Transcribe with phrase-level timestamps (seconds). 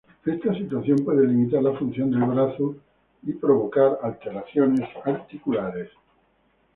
[0.25, 2.75] Esta situación puede limitar la función del brazo
[3.21, 5.91] y provocar alteraciones articulares.